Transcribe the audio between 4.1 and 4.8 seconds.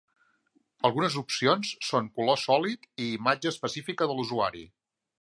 de l'usuari.